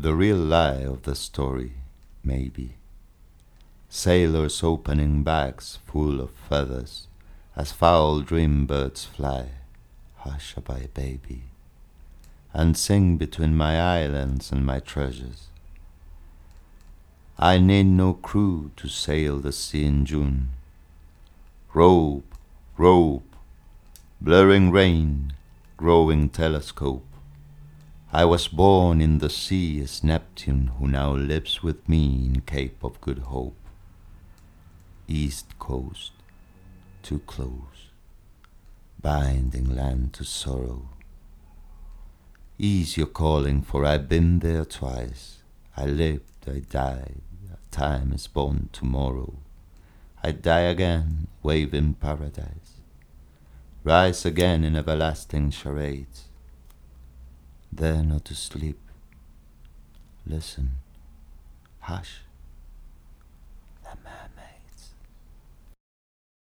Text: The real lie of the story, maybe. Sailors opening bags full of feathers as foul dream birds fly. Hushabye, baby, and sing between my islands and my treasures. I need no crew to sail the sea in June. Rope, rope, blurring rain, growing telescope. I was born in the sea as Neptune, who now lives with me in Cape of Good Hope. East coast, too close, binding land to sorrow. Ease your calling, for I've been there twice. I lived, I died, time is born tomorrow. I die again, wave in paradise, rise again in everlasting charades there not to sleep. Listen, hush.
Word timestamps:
The 0.00 0.14
real 0.14 0.36
lie 0.36 0.84
of 0.84 1.02
the 1.02 1.16
story, 1.16 1.72
maybe. 2.22 2.76
Sailors 3.88 4.62
opening 4.62 5.24
bags 5.24 5.80
full 5.86 6.20
of 6.20 6.30
feathers 6.48 7.08
as 7.56 7.72
foul 7.72 8.20
dream 8.20 8.64
birds 8.64 9.04
fly. 9.04 9.46
Hushabye, 10.20 10.94
baby, 10.94 11.42
and 12.54 12.76
sing 12.76 13.16
between 13.16 13.56
my 13.56 13.80
islands 13.80 14.52
and 14.52 14.64
my 14.64 14.78
treasures. 14.78 15.48
I 17.36 17.58
need 17.58 17.86
no 17.86 18.12
crew 18.14 18.70
to 18.76 18.86
sail 18.86 19.40
the 19.40 19.50
sea 19.50 19.84
in 19.84 20.06
June. 20.06 20.50
Rope, 21.74 22.36
rope, 22.76 23.34
blurring 24.20 24.70
rain, 24.70 25.32
growing 25.76 26.28
telescope. 26.28 27.02
I 28.10 28.24
was 28.24 28.48
born 28.48 29.02
in 29.02 29.18
the 29.18 29.28
sea 29.28 29.82
as 29.82 30.02
Neptune, 30.02 30.68
who 30.78 30.88
now 30.88 31.12
lives 31.12 31.62
with 31.62 31.86
me 31.86 32.24
in 32.24 32.40
Cape 32.40 32.82
of 32.82 32.98
Good 33.02 33.18
Hope. 33.18 33.54
East 35.06 35.58
coast, 35.58 36.12
too 37.02 37.18
close, 37.26 37.90
binding 38.98 39.76
land 39.76 40.14
to 40.14 40.24
sorrow. 40.24 40.88
Ease 42.58 42.96
your 42.96 43.08
calling, 43.08 43.60
for 43.60 43.84
I've 43.84 44.08
been 44.08 44.38
there 44.38 44.64
twice. 44.64 45.42
I 45.76 45.84
lived, 45.84 46.48
I 46.48 46.60
died, 46.60 47.20
time 47.70 48.14
is 48.14 48.26
born 48.26 48.70
tomorrow. 48.72 49.34
I 50.22 50.32
die 50.32 50.60
again, 50.60 51.26
wave 51.42 51.74
in 51.74 51.92
paradise, 51.92 52.80
rise 53.84 54.24
again 54.24 54.64
in 54.64 54.76
everlasting 54.76 55.50
charades 55.50 56.27
there 57.72 58.02
not 58.02 58.24
to 58.26 58.34
sleep. 58.34 58.78
Listen, 60.26 60.78
hush. 61.80 62.20